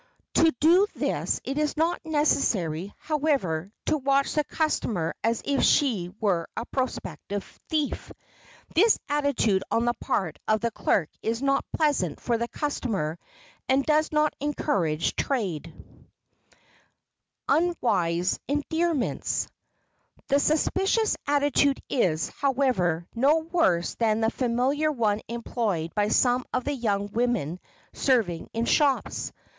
To 0.33 0.51
do 0.59 0.87
this 0.95 1.39
it 1.43 1.59
is 1.59 1.77
not 1.77 2.03
necessary, 2.03 2.91
however, 2.97 3.71
to 3.85 3.97
watch 3.99 4.33
the 4.33 4.43
customer 4.43 5.13
as 5.23 5.43
if 5.45 5.61
she 5.63 6.11
were 6.19 6.47
a 6.57 6.65
prospective 6.65 7.43
thief. 7.69 8.11
This 8.73 8.97
attitude 9.09 9.63
on 9.69 9.85
the 9.85 9.93
part 9.93 10.39
of 10.47 10.61
the 10.61 10.71
clerk 10.71 11.09
is 11.21 11.43
not 11.43 11.71
pleasant 11.73 12.19
for 12.19 12.39
the 12.39 12.47
customer 12.47 13.19
and 13.69 13.85
does 13.85 14.11
not 14.11 14.33
encourage 14.39 15.15
trade. 15.15 15.71
[Sidenote: 17.47 17.75
UNWISE 17.83 18.39
ENDEARMENTS] 18.47 19.49
The 20.29 20.39
suspicious 20.39 21.15
attitude 21.27 21.79
is, 21.91 22.29
however, 22.29 23.05
no 23.13 23.37
worse 23.37 23.93
than 23.93 24.21
the 24.21 24.31
familiar 24.31 24.91
one 24.91 25.21
employed 25.27 25.93
by 25.93 26.07
some 26.07 26.43
of 26.51 26.63
the 26.63 26.73
young 26.73 27.11
women 27.11 27.59
serving 27.93 28.49
in 28.51 28.65
shops. 28.65 29.31